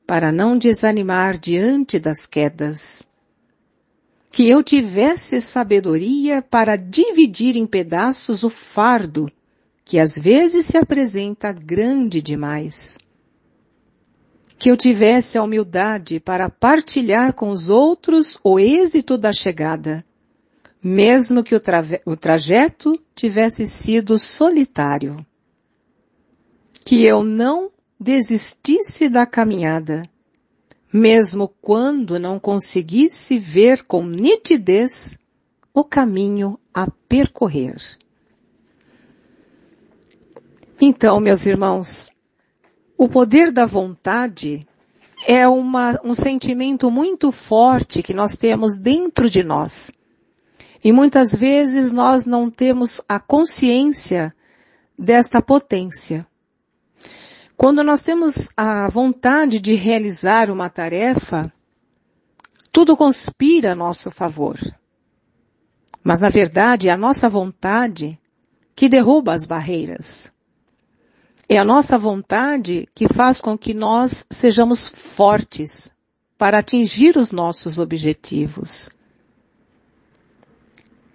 para 0.06 0.32
não 0.32 0.56
desanimar 0.56 1.36
diante 1.36 1.98
das 1.98 2.26
quedas. 2.26 3.06
Que 4.36 4.50
eu 4.50 4.62
tivesse 4.62 5.40
sabedoria 5.40 6.42
para 6.42 6.76
dividir 6.76 7.56
em 7.56 7.66
pedaços 7.66 8.44
o 8.44 8.50
fardo 8.50 9.32
que 9.82 9.98
às 9.98 10.18
vezes 10.18 10.66
se 10.66 10.76
apresenta 10.76 11.52
grande 11.52 12.20
demais. 12.20 12.98
Que 14.58 14.70
eu 14.70 14.76
tivesse 14.76 15.38
a 15.38 15.42
humildade 15.42 16.20
para 16.20 16.50
partilhar 16.50 17.32
com 17.32 17.48
os 17.48 17.70
outros 17.70 18.38
o 18.44 18.58
êxito 18.58 19.16
da 19.16 19.32
chegada 19.32 20.04
mesmo 20.86 21.42
que 21.42 21.52
o, 21.52 21.60
o 22.06 22.16
trajeto 22.16 22.96
tivesse 23.12 23.66
sido 23.66 24.18
solitário. 24.20 25.26
Que 26.84 27.04
eu 27.04 27.24
não 27.24 27.72
desistisse 27.98 29.08
da 29.08 29.26
caminhada, 29.26 30.02
mesmo 30.92 31.48
quando 31.60 32.18
não 32.18 32.38
conseguisse 32.38 33.38
ver 33.38 33.84
com 33.84 34.04
nitidez 34.04 35.18
o 35.74 35.84
caminho 35.84 36.58
a 36.72 36.90
percorrer. 37.08 37.76
Então, 40.80 41.20
meus 41.20 41.46
irmãos, 41.46 42.10
o 42.96 43.08
poder 43.08 43.50
da 43.50 43.66
vontade 43.66 44.66
é 45.26 45.48
uma, 45.48 45.98
um 46.04 46.14
sentimento 46.14 46.90
muito 46.90 47.32
forte 47.32 48.02
que 48.02 48.14
nós 48.14 48.36
temos 48.36 48.78
dentro 48.78 49.28
de 49.28 49.42
nós. 49.42 49.90
E 50.84 50.92
muitas 50.92 51.34
vezes 51.34 51.92
nós 51.92 52.26
não 52.26 52.50
temos 52.50 53.00
a 53.08 53.18
consciência 53.18 54.34
desta 54.98 55.42
potência. 55.42 56.26
Quando 57.56 57.82
nós 57.82 58.02
temos 58.02 58.50
a 58.56 58.86
vontade 58.88 59.58
de 59.58 59.74
realizar 59.74 60.50
uma 60.50 60.68
tarefa, 60.68 61.50
tudo 62.70 62.96
conspira 62.96 63.72
a 63.72 63.74
nosso 63.74 64.10
favor. 64.10 64.58
Mas 66.04 66.20
na 66.20 66.28
verdade 66.28 66.88
é 66.88 66.92
a 66.92 66.96
nossa 66.96 67.28
vontade 67.28 68.20
que 68.74 68.90
derruba 68.90 69.32
as 69.32 69.46
barreiras. 69.46 70.30
É 71.48 71.56
a 71.56 71.64
nossa 71.64 71.96
vontade 71.96 72.88
que 72.94 73.08
faz 73.08 73.40
com 73.40 73.56
que 73.56 73.72
nós 73.72 74.26
sejamos 74.30 74.86
fortes 74.86 75.94
para 76.36 76.58
atingir 76.58 77.16
os 77.16 77.32
nossos 77.32 77.78
objetivos. 77.78 78.90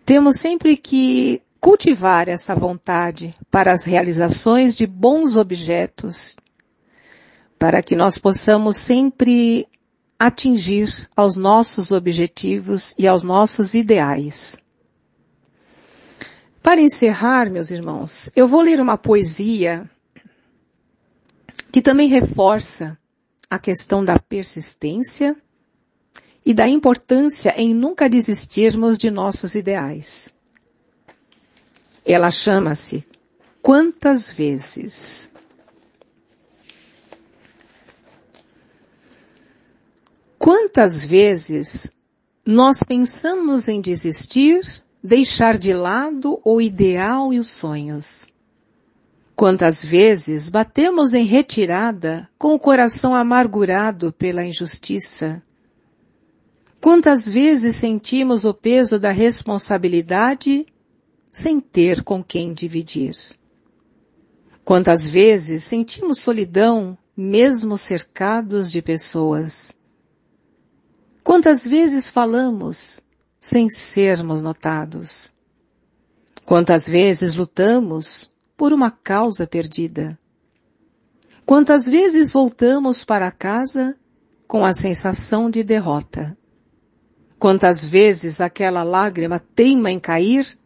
Temos 0.04 0.38
sempre 0.38 0.76
que 0.76 1.42
cultivar 1.62 2.28
essa 2.28 2.56
vontade 2.56 3.36
para 3.52 3.72
as 3.72 3.86
realizações 3.86 4.76
de 4.76 4.88
bons 4.88 5.38
objetos, 5.38 6.36
para 7.60 7.84
que 7.84 7.96
nós 7.96 8.18
possamos 8.18 8.78
sempre 8.78 9.68
atingir 10.18 11.08
aos 11.16 11.36
nossos 11.36 11.92
objetivos 11.92 12.96
e 12.98 13.08
aos 13.08 13.22
nossos 13.22 13.76
ideais. 13.76 14.60
Para 16.64 16.82
encerrar, 16.82 17.50
meus 17.50 17.70
irmãos, 17.70 18.32
eu 18.36 18.48
vou 18.48 18.62
ler 18.62 18.80
uma 18.80 18.98
poesia 18.98 19.88
que 21.72 21.82
também 21.82 22.10
reforça 22.10 22.98
a 23.50 23.60
questão 23.60 24.04
da 24.04 24.18
persistência 24.18 25.36
e 26.44 26.54
da 26.54 26.68
importância 26.68 27.54
em 27.56 27.74
nunca 27.74 28.10
desistirmos 28.10 28.98
de 28.98 29.12
nossos 29.12 29.54
ideais. 29.54 30.34
Ela 32.06 32.32
chama-se 32.32 33.06
Quantas 33.62 34.32
vezes? 34.32 35.32
Quantas 40.38 41.06
vezes 41.06 41.96
nós 42.44 42.82
pensamos 42.82 43.70
em 43.70 43.80
desistir, 43.80 44.62
deixar 45.04 45.58
de 45.58 45.74
lado 45.74 46.42
o 46.44 46.60
ideal 46.60 47.32
e 47.32 47.40
os 47.40 47.52
sonhos? 47.52 48.28
Quantas 49.36 49.86
vezes 49.86 50.50
batemos 50.50 51.14
em 51.14 51.26
retirada 51.26 52.28
com 52.38 52.56
o 52.56 52.60
coração 52.60 53.14
amargurado 53.14 54.12
pela 54.12 54.44
injustiça, 54.44 55.44
Quantas 56.82 57.30
vezes 57.30 57.76
sentimos 57.76 58.44
o 58.44 58.56
peso 58.56 58.98
da 58.98 59.12
responsabilidade 59.12 60.66
sem 61.32 61.60
ter 61.60 62.04
com 62.04 62.24
quem 62.24 62.54
dividir? 62.54 63.16
Quantas 64.64 65.08
vezes 65.08 65.64
sentimos 65.64 66.20
solidão 66.20 66.98
mesmo 67.16 67.78
cercados 67.78 68.72
de 68.72 68.82
pessoas? 68.82 69.76
Quantas 71.24 71.66
vezes 71.66 72.10
falamos 72.10 73.02
sem 73.40 73.70
sermos 73.70 74.44
notados? 74.44 75.34
Quantas 76.46 76.88
vezes 76.88 77.36
lutamos 77.36 78.32
por 78.58 78.74
uma 78.74 78.92
causa 78.92 79.48
perdida? 79.48 80.20
Quantas 81.46 81.86
vezes 81.86 82.32
voltamos 82.32 83.04
para 83.04 83.32
casa 83.32 83.96
com 84.48 84.66
a 84.66 84.74
sensação 84.74 85.50
de 85.50 85.64
derrota? 85.64 86.38
Quantas 87.40 87.86
vezes 87.86 88.40
aquela 88.40 88.84
lágrima 88.84 89.40
teima 89.40 89.92
em 89.92 90.00
cair 90.00 90.60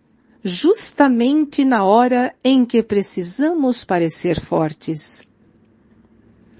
justamente 0.47 1.65
na 1.65 1.83
hora 1.83 2.35
em 2.43 2.67
que 2.67 2.83
precisamos 2.83 3.83
parecer 3.83 4.39
fortes. 4.39 5.27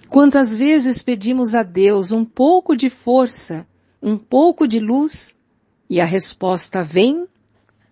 Quantas 0.10 0.56
vezes 0.56 1.04
pedimos 1.04 1.54
a 1.54 1.62
Deus 1.62 2.12
um 2.12 2.26
pouco 2.26 2.76
de 2.76 2.90
força, 2.90 3.68
um 4.02 4.18
pouco 4.18 4.68
de 4.68 4.80
luz, 4.80 5.38
e 5.88 6.02
a 6.02 6.06
resposta 6.06 6.82
vem, 6.82 7.28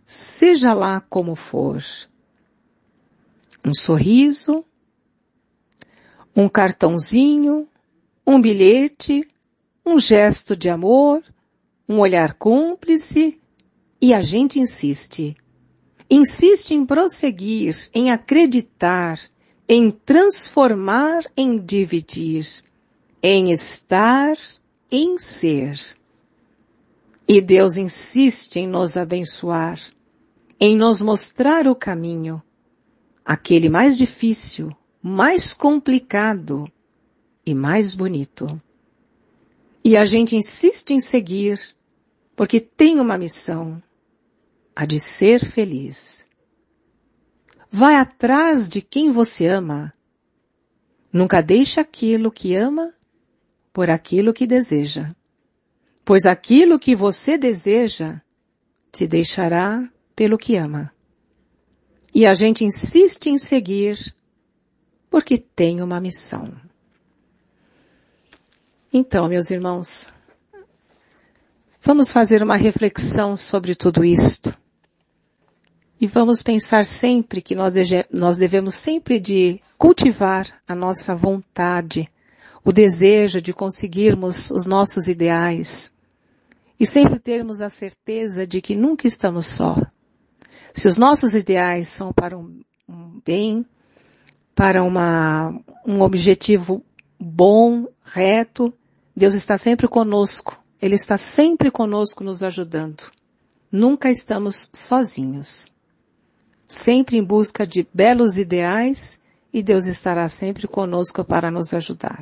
seja 0.03 0.73
lá 0.73 0.99
como 0.99 1.35
for. 1.35 1.83
Um 3.63 3.71
sorriso, 3.71 4.65
um 6.35 6.49
cartãozinho, 6.49 7.69
um 8.25 8.41
bilhete, 8.41 9.29
um 9.85 9.99
gesto 9.99 10.55
de 10.55 10.71
amor, 10.71 11.23
um 11.87 11.99
olhar 11.99 12.33
cúmplice 12.33 13.39
e 14.01 14.11
a 14.11 14.23
gente 14.23 14.59
insiste. 14.59 15.37
Insiste 16.15 16.75
em 16.75 16.85
prosseguir, 16.85 17.89
em 17.91 18.11
acreditar, 18.11 19.19
em 19.67 19.89
transformar, 19.89 21.23
em 21.35 21.57
dividir, 21.57 22.63
em 23.19 23.49
estar, 23.49 24.37
em 24.91 25.17
ser. 25.17 25.79
E 27.27 27.41
Deus 27.41 27.77
insiste 27.77 28.57
em 28.57 28.67
nos 28.67 28.95
abençoar, 28.95 29.81
em 30.59 30.77
nos 30.77 31.01
mostrar 31.01 31.67
o 31.67 31.73
caminho, 31.73 32.43
aquele 33.25 33.67
mais 33.67 33.97
difícil, 33.97 34.69
mais 35.01 35.51
complicado 35.51 36.71
e 37.43 37.55
mais 37.55 37.95
bonito. 37.95 38.61
E 39.83 39.97
a 39.97 40.05
gente 40.05 40.35
insiste 40.35 40.91
em 40.91 40.99
seguir, 40.99 41.59
porque 42.35 42.59
tem 42.59 42.99
uma 42.99 43.17
missão, 43.17 43.81
a 44.75 44.85
de 44.85 44.99
ser 44.99 45.43
feliz. 45.43 46.27
Vai 47.69 47.95
atrás 47.95 48.69
de 48.69 48.81
quem 48.81 49.11
você 49.11 49.47
ama. 49.47 49.91
Nunca 51.11 51.41
deixe 51.41 51.79
aquilo 51.79 52.31
que 52.31 52.55
ama 52.55 52.93
por 53.71 53.89
aquilo 53.89 54.33
que 54.33 54.45
deseja. 54.45 55.15
Pois 56.05 56.25
aquilo 56.25 56.79
que 56.79 56.95
você 56.95 57.37
deseja 57.37 58.21
te 58.91 59.07
deixará 59.07 59.87
pelo 60.15 60.37
que 60.37 60.55
ama. 60.55 60.93
E 62.13 62.25
a 62.25 62.33
gente 62.33 62.63
insiste 62.63 63.27
em 63.27 63.37
seguir 63.37 64.13
porque 65.09 65.37
tem 65.37 65.81
uma 65.81 65.99
missão. 65.99 66.53
Então, 68.91 69.27
meus 69.27 69.49
irmãos, 69.49 70.13
vamos 71.81 72.11
fazer 72.11 72.43
uma 72.43 72.55
reflexão 72.55 73.35
sobre 73.35 73.73
tudo 73.73 74.05
isto. 74.05 74.55
E 76.03 76.05
vamos 76.05 76.43
pensar 76.43 76.85
sempre 76.85 77.41
que 77.41 77.55
nós, 77.55 77.75
nós 78.11 78.37
devemos 78.37 78.75
sempre 78.75 79.21
de 79.21 79.61
cultivar 79.77 80.45
a 80.67 80.75
nossa 80.75 81.15
vontade, 81.15 82.09
o 82.61 82.73
desejo 82.73 83.41
de 83.41 83.53
conseguirmos 83.53 84.51
os 84.51 84.65
nossos 84.65 85.07
ideais. 85.07 85.93
E 86.77 86.85
sempre 86.85 87.19
termos 87.19 87.61
a 87.61 87.69
certeza 87.69 88.45
de 88.45 88.61
que 88.61 88.75
nunca 88.75 89.07
estamos 89.07 89.45
só. 89.45 89.77
Se 90.73 90.89
os 90.89 90.97
nossos 90.97 91.35
ideais 91.35 91.87
são 91.87 92.11
para 92.11 92.37
um, 92.37 92.59
um 92.85 93.21
bem, 93.25 93.65
para 94.53 94.83
uma, 94.83 95.57
um 95.87 96.01
objetivo 96.01 96.83
bom, 97.17 97.87
reto, 98.03 98.73
Deus 99.15 99.35
está 99.35 99.57
sempre 99.57 99.87
conosco. 99.87 100.61
Ele 100.81 100.95
está 100.95 101.17
sempre 101.17 101.71
conosco 101.71 102.25
nos 102.25 102.43
ajudando. 102.43 103.09
Nunca 103.71 104.09
estamos 104.09 104.69
sozinhos. 104.73 105.72
Sempre 106.75 107.17
em 107.17 107.23
busca 107.23 107.67
de 107.67 107.87
belos 107.93 108.35
ideais 108.35 109.21
e 109.53 109.61
Deus 109.61 109.85
estará 109.85 110.27
sempre 110.27 110.67
conosco 110.67 111.23
para 111.23 111.51
nos 111.51 111.71
ajudar. 111.71 112.21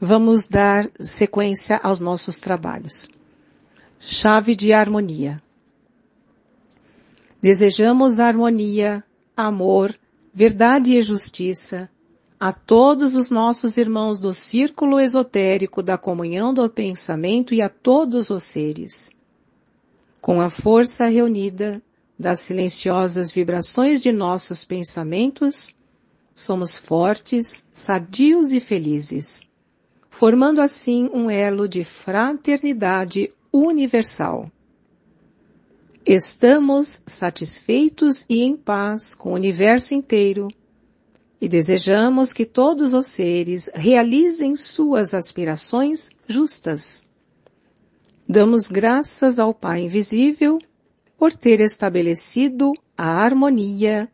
Vamos 0.00 0.48
dar 0.48 0.90
sequência 0.98 1.78
aos 1.80 2.00
nossos 2.00 2.40
trabalhos. 2.40 3.08
Chave 4.00 4.56
de 4.56 4.72
harmonia. 4.72 5.40
Desejamos 7.40 8.18
harmonia, 8.18 9.04
amor, 9.36 9.96
verdade 10.34 10.94
e 10.94 11.00
justiça 11.00 11.88
a 12.40 12.52
todos 12.52 13.14
os 13.14 13.30
nossos 13.30 13.76
irmãos 13.76 14.18
do 14.18 14.34
círculo 14.34 14.98
esotérico 14.98 15.80
da 15.80 15.96
comunhão 15.96 16.52
do 16.52 16.68
pensamento 16.68 17.54
e 17.54 17.62
a 17.62 17.68
todos 17.68 18.30
os 18.30 18.42
seres. 18.42 19.12
Com 20.20 20.40
a 20.40 20.50
força 20.50 21.04
reunida 21.04 21.80
das 22.18 22.40
silenciosas 22.40 23.30
vibrações 23.30 24.00
de 24.00 24.12
nossos 24.12 24.64
pensamentos, 24.64 25.74
somos 26.34 26.76
fortes, 26.78 27.66
sadios 27.72 28.52
e 28.52 28.60
felizes, 28.60 29.42
formando 30.10 30.60
assim 30.60 31.10
um 31.12 31.28
elo 31.30 31.68
de 31.68 31.84
fraternidade 31.84 33.32
universal. 33.52 34.50
Estamos 36.06 37.02
satisfeitos 37.06 38.26
e 38.28 38.42
em 38.42 38.56
paz 38.56 39.14
com 39.14 39.30
o 39.30 39.34
universo 39.34 39.94
inteiro 39.94 40.48
e 41.40 41.48
desejamos 41.48 42.32
que 42.32 42.46
todos 42.46 42.94
os 42.94 43.06
seres 43.06 43.70
realizem 43.74 44.56
suas 44.56 45.12
aspirações 45.12 46.08
justas. 46.26 47.06
Damos 48.26 48.68
graças 48.68 49.38
ao 49.38 49.52
Pai 49.52 49.82
Invisível 49.82 50.58
por 51.24 51.34
ter 51.34 51.58
estabelecido 51.62 52.74
a 52.98 53.06
harmonia, 53.06 54.12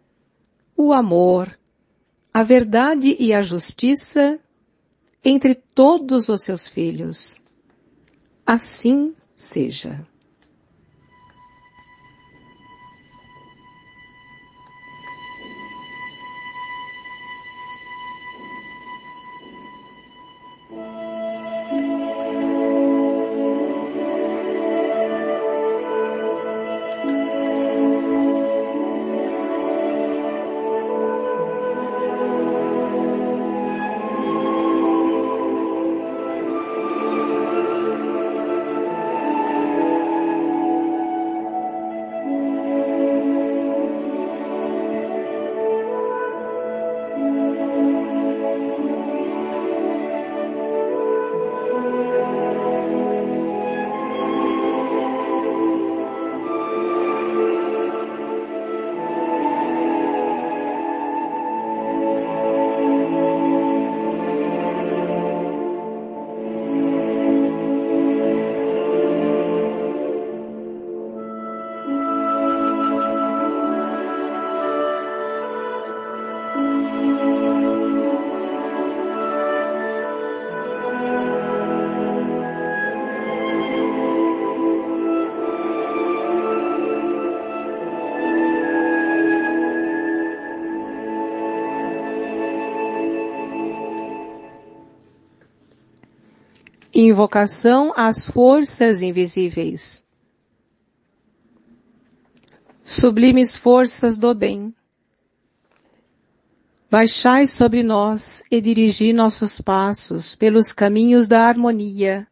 o 0.77 0.93
amor, 0.93 1.59
a 2.33 2.45
verdade 2.45 3.17
e 3.19 3.35
a 3.35 3.43
justiça 3.43 4.39
entre 5.25 5.57
todos 5.57 6.29
os 6.29 6.45
seus 6.45 6.69
filhos. 6.69 7.43
Assim 8.47 9.13
seja. 9.35 10.07
Invocação 97.03 97.95
às 97.97 98.29
forças 98.29 99.01
invisíveis. 99.01 100.05
Sublimes 102.85 103.57
forças 103.57 104.19
do 104.19 104.35
bem. 104.35 104.75
Baixai 106.91 107.47
sobre 107.47 107.83
nós 107.83 108.45
e 108.51 108.61
dirigi 108.61 109.15
nossos 109.15 109.63
passos 109.63 110.37
pelos 110.37 110.75
caminhos 110.75 111.27
da 111.27 111.47
harmonia, 111.47 112.29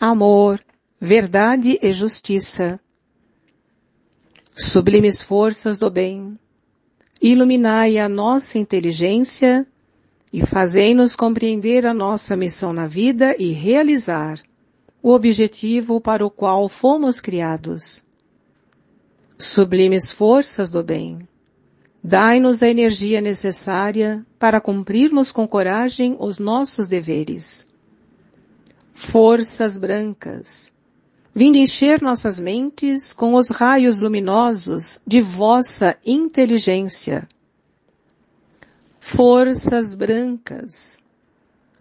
amor, 0.00 0.60
verdade 1.00 1.78
e 1.80 1.92
justiça. 1.92 2.80
Sublimes 4.56 5.22
forças 5.22 5.78
do 5.78 5.88
bem, 5.88 6.36
iluminai 7.22 7.98
a 7.98 8.08
nossa 8.08 8.58
inteligência 8.58 9.64
e 10.32 10.44
fazei-nos 10.44 11.16
compreender 11.16 11.86
a 11.86 11.94
nossa 11.94 12.36
missão 12.36 12.72
na 12.72 12.86
vida 12.86 13.34
e 13.38 13.52
realizar 13.52 14.40
o 15.02 15.12
objetivo 15.12 16.00
para 16.00 16.24
o 16.24 16.30
qual 16.30 16.68
fomos 16.68 17.20
criados. 17.20 18.04
Sublimes 19.38 20.10
forças 20.10 20.68
do 20.68 20.82
bem, 20.82 21.26
dai-nos 22.02 22.62
a 22.62 22.68
energia 22.68 23.20
necessária 23.20 24.24
para 24.38 24.60
cumprirmos 24.60 25.30
com 25.32 25.46
coragem 25.46 26.16
os 26.18 26.38
nossos 26.38 26.88
deveres. 26.88 27.68
Forças 28.92 29.78
brancas, 29.78 30.74
Vinde 31.38 31.60
encher 31.60 32.02
nossas 32.02 32.40
mentes 32.40 33.12
com 33.12 33.34
os 33.34 33.48
raios 33.48 34.00
luminosos 34.00 35.00
de 35.06 35.20
vossa 35.20 35.96
inteligência. 36.04 37.28
Forças 39.10 39.94
brancas, 39.94 41.02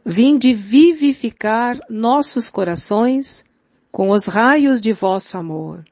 vinde 0.04 0.54
vivificar 0.54 1.78
nossos 1.90 2.50
corações 2.50 3.44
com 3.92 4.12
os 4.12 4.28
raios 4.28 4.80
de 4.80 4.94
vosso 4.94 5.38
amor. 5.38 5.84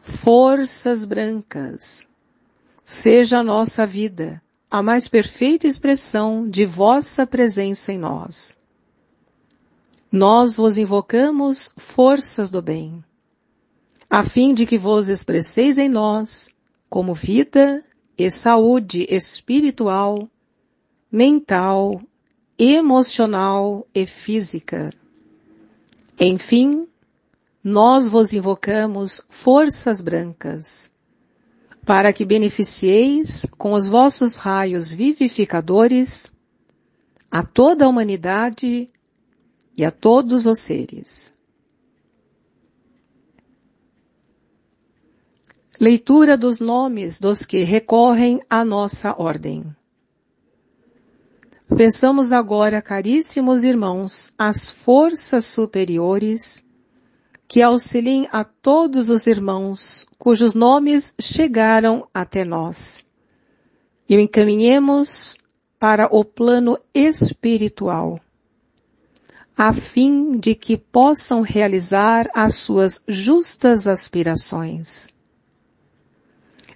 Forças 0.00 1.04
brancas, 1.04 2.08
seja 2.84 3.40
a 3.40 3.42
nossa 3.42 3.84
vida 3.84 4.40
a 4.70 4.84
mais 4.84 5.08
perfeita 5.08 5.66
expressão 5.66 6.48
de 6.48 6.64
vossa 6.64 7.26
presença 7.26 7.92
em 7.92 7.98
nós. 7.98 8.56
Nós 10.12 10.56
vos 10.56 10.78
invocamos 10.78 11.72
forças 11.76 12.50
do 12.50 12.62
bem, 12.62 13.04
a 14.08 14.22
fim 14.22 14.54
de 14.54 14.64
que 14.64 14.78
vos 14.78 15.08
expresseis 15.08 15.76
em 15.76 15.88
nós 15.88 16.48
como 16.88 17.12
vida 17.12 17.84
e 18.24 18.30
saúde 18.30 19.04
espiritual, 19.10 20.28
mental, 21.10 22.00
emocional 22.56 23.84
e 23.92 24.06
física. 24.06 24.92
Enfim, 26.20 26.86
nós 27.64 28.08
vos 28.08 28.32
invocamos 28.32 29.24
forças 29.28 30.00
brancas, 30.00 30.92
para 31.84 32.12
que 32.12 32.24
beneficieis 32.24 33.44
com 33.58 33.72
os 33.72 33.88
vossos 33.88 34.36
raios 34.36 34.92
vivificadores 34.92 36.32
a 37.28 37.42
toda 37.42 37.86
a 37.86 37.88
humanidade 37.88 38.88
e 39.76 39.84
a 39.84 39.90
todos 39.90 40.46
os 40.46 40.60
seres. 40.60 41.34
Leitura 45.80 46.36
dos 46.36 46.60
nomes 46.60 47.18
dos 47.18 47.46
que 47.46 47.64
recorrem 47.64 48.40
à 48.48 48.64
nossa 48.64 49.14
ordem. 49.18 49.64
Pensamos 51.76 52.30
agora, 52.30 52.82
caríssimos 52.82 53.64
irmãos, 53.64 54.32
as 54.38 54.70
forças 54.70 55.46
superiores 55.46 56.66
que 57.48 57.62
auxiliem 57.62 58.28
a 58.30 58.44
todos 58.44 59.08
os 59.08 59.26
irmãos 59.26 60.06
cujos 60.18 60.54
nomes 60.54 61.14
chegaram 61.20 62.06
até 62.12 62.44
nós. 62.44 63.04
E 64.08 64.16
o 64.16 64.20
encaminhemos 64.20 65.38
para 65.78 66.06
o 66.14 66.24
plano 66.24 66.78
espiritual 66.94 68.20
a 69.56 69.72
fim 69.72 70.32
de 70.38 70.54
que 70.54 70.76
possam 70.76 71.40
realizar 71.40 72.28
as 72.34 72.56
suas 72.56 73.02
justas 73.06 73.86
aspirações. 73.86 75.11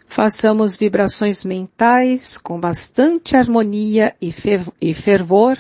Façamos 0.07 0.77
vibrações 0.77 1.45
mentais 1.45 2.39
com 2.39 2.59
bastante 2.59 3.37
harmonia 3.37 4.17
e 4.21 4.33
fervor, 4.95 5.59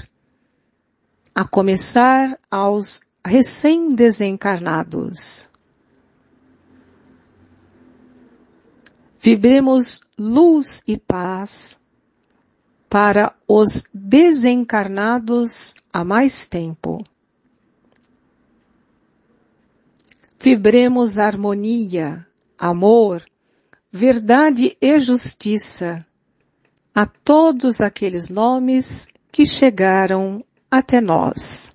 a 1.34 1.44
começar 1.44 2.38
aos 2.50 3.02
recém-desencarnados. 3.24 5.50
Vibremos 9.20 10.00
luz 10.16 10.82
e 10.86 10.96
paz 10.96 11.78
para 12.88 13.34
os 13.46 13.84
desencarnados 13.92 15.74
há 15.92 16.02
mais 16.04 16.48
tempo. 16.48 17.04
Vibremos 20.40 21.18
harmonia, 21.18 22.26
amor, 22.56 23.22
verdade 23.96 24.76
e 24.80 25.00
justiça 25.00 26.06
a 26.94 27.06
todos 27.06 27.80
aqueles 27.80 28.28
nomes 28.28 29.08
que 29.32 29.46
chegaram 29.46 30.44
até 30.70 31.00
nós. 31.00 31.72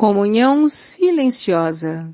Comunhão 0.00 0.66
silenciosa. 0.66 2.08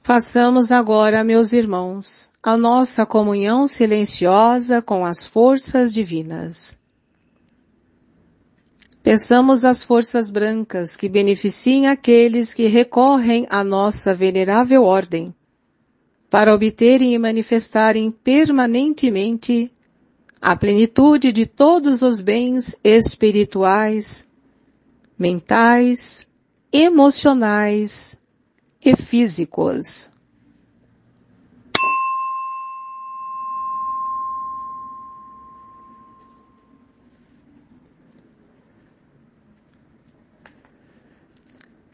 Façamos 0.00 0.70
agora, 0.70 1.24
meus 1.24 1.52
irmãos, 1.52 2.30
a 2.40 2.56
nossa 2.56 3.04
comunhão 3.04 3.66
silenciosa 3.66 4.80
com 4.80 5.04
as 5.04 5.26
forças 5.26 5.92
divinas. 5.92 6.78
Peçamos 9.02 9.64
as 9.64 9.82
forças 9.82 10.30
brancas 10.30 10.94
que 10.94 11.08
beneficiem 11.08 11.88
aqueles 11.88 12.54
que 12.54 12.68
recorrem 12.68 13.44
à 13.50 13.64
nossa 13.64 14.14
venerável 14.14 14.84
ordem, 14.84 15.34
para 16.30 16.54
obterem 16.54 17.14
e 17.14 17.18
manifestarem 17.18 18.12
permanentemente 18.12 19.72
a 20.40 20.54
plenitude 20.54 21.32
de 21.32 21.46
todos 21.46 22.00
os 22.00 22.20
bens 22.20 22.78
espirituais, 22.84 24.30
mentais, 25.22 26.28
emocionais 26.72 28.20
e 28.84 28.96
físicos. 28.96 30.10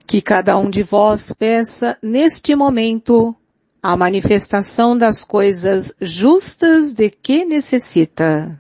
Que 0.07 0.23
cada 0.23 0.57
um 0.57 0.71
de 0.71 0.83
vós 0.83 1.31
peça 1.39 1.99
neste 2.03 2.57
momento 2.57 3.37
a 3.83 3.95
manifestação 3.95 4.97
das 4.97 5.23
coisas 5.23 5.95
justas 6.01 6.95
de 6.95 7.11
que 7.11 7.45
necessita. 7.45 8.59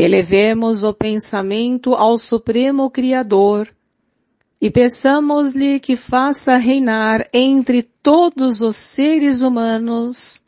Elevemos 0.00 0.84
o 0.84 0.94
pensamento 0.94 1.92
ao 1.92 2.16
Supremo 2.16 2.88
Criador 2.88 3.68
e 4.60 4.70
peçamos-lhe 4.70 5.80
que 5.80 5.96
faça 5.96 6.56
reinar 6.56 7.28
entre 7.32 7.82
todos 7.82 8.60
os 8.60 8.76
seres 8.76 9.42
humanos 9.42 10.40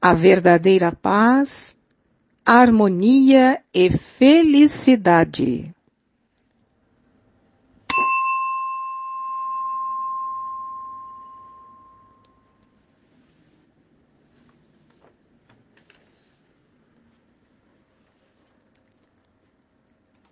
a 0.00 0.14
verdadeira 0.14 0.92
paz, 0.92 1.76
harmonia 2.42 3.60
e 3.74 3.90
felicidade. 3.90 5.74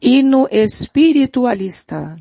Hino 0.09 0.49
espiritualista 0.51 2.16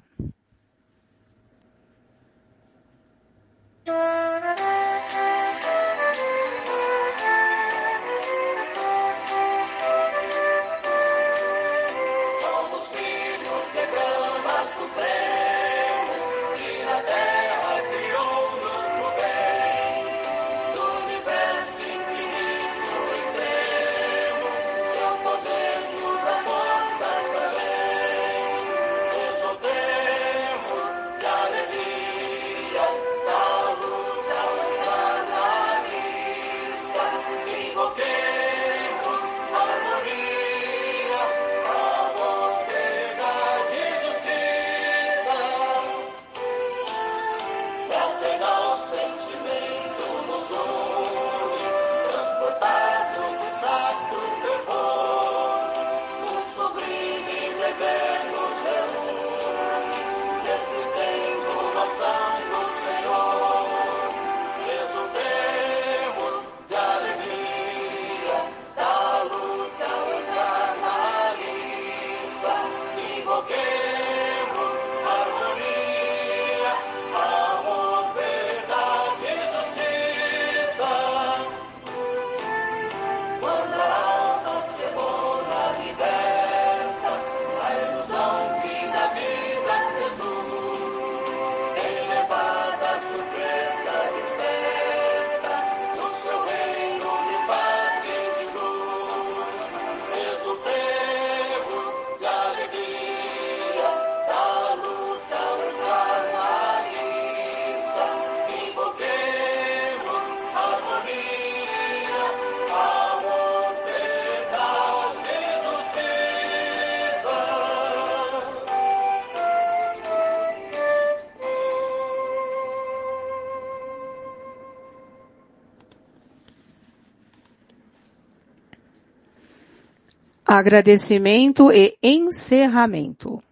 Agradecimento 130.57 131.71
e 131.71 131.95
encerramento. 132.01 133.43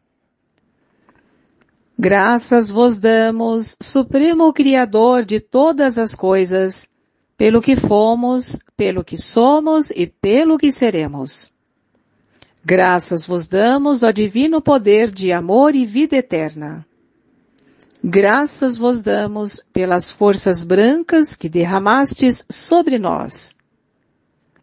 Graças 1.96 2.72
vos 2.72 2.98
damos, 2.98 3.78
Supremo 3.80 4.52
Criador 4.52 5.24
de 5.24 5.40
todas 5.40 6.00
as 6.00 6.16
coisas, 6.16 6.90
pelo 7.38 7.62
que 7.62 7.76
fomos, 7.76 8.58
pelo 8.76 9.04
que 9.04 9.18
somos 9.18 9.92
e 9.92 10.08
pelo 10.08 10.58
que 10.58 10.72
seremos. 10.72 11.54
Graças 12.66 13.28
vos 13.28 13.48
damos 13.48 14.04
ao 14.04 14.12
divino 14.12 14.60
poder 14.60 15.12
de 15.12 15.32
amor 15.32 15.76
e 15.76 15.86
vida 15.86 16.18
eterna. 16.18 16.84
Graças 18.04 18.80
vos 18.80 19.00
damos 19.00 19.64
pelas 19.72 20.12
forças 20.12 20.64
brancas 20.64 21.36
que 21.36 21.50
derramastes 21.50 22.44
sobre 22.50 22.98
nós 22.98 23.56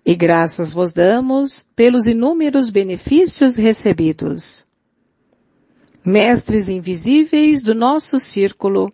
e 0.05 0.15
graças 0.15 0.73
vos 0.73 0.93
damos 0.93 1.67
pelos 1.77 2.07
inúmeros 2.07 2.71
benefícios 2.71 3.57
recebidos. 3.57 4.67
Mestres 6.05 6.69
invisíveis 6.69 7.63
do 7.63 7.75
nosso 7.75 8.19
círculo, 8.19 8.93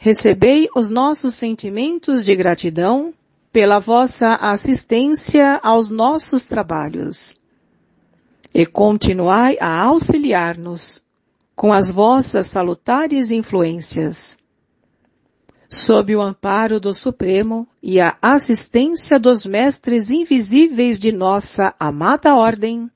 recebei 0.00 0.68
os 0.74 0.90
nossos 0.90 1.34
sentimentos 1.34 2.24
de 2.24 2.34
gratidão 2.34 3.14
pela 3.52 3.78
vossa 3.78 4.34
assistência 4.34 5.60
aos 5.62 5.90
nossos 5.90 6.46
trabalhos. 6.46 7.38
E 8.52 8.66
continuai 8.66 9.56
a 9.60 9.80
auxiliar-nos 9.82 11.04
com 11.54 11.72
as 11.72 11.90
vossas 11.90 12.48
salutares 12.48 13.30
influências 13.30 14.41
sob 15.72 16.14
o 16.14 16.20
amparo 16.20 16.78
do 16.78 16.92
Supremo 16.92 17.66
e 17.82 17.98
a 17.98 18.16
assistência 18.20 19.18
dos 19.18 19.46
mestres 19.46 20.10
invisíveis 20.10 20.98
de 20.98 21.10
nossa 21.10 21.74
amada 21.80 22.34
ordem, 22.34 22.90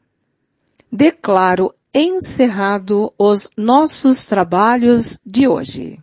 declaro 0.93 1.74
encerrado 1.95 3.11
os 3.18 3.49
nossos 3.57 4.27
trabalhos 4.27 5.18
de 5.24 5.49
hoje. 5.49 5.99